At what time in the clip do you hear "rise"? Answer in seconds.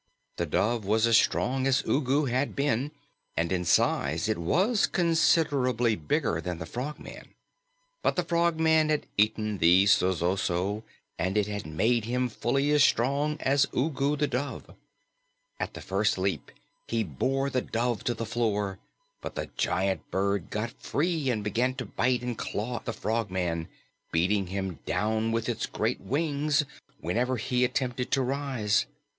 28.23-28.87